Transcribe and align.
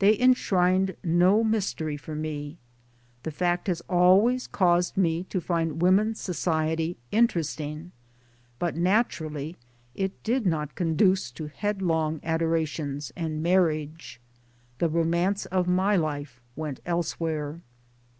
They 0.00 0.18
enshrined 0.20 0.96
no 1.04 1.44
mystery 1.44 1.96
for 1.96 2.16
me. 2.16 2.58
This 3.22 3.34
fact 3.34 3.68
has 3.68 3.80
always 3.82 4.48
caused 4.48 4.96
me 4.96 5.22
to 5.30 5.40
find 5.40 5.80
women's 5.80 6.20
society 6.20 6.96
interesting; 7.12 7.92
but 8.58 8.74
naturally 8.76 9.54
it 9.94 10.20
did 10.24 10.44
not 10.44 10.74
conduce 10.74 11.30
to 11.30 11.46
headlong 11.46 12.18
adorations 12.24 13.12
and 13.14 13.44
marriage 13.44 14.20
1 14.80 14.90
The 14.90 14.98
romance 14.98 15.46
of 15.46 15.68
my 15.68 15.94
life 15.94 16.40
went 16.56 16.80
elsewhere. 16.84 17.60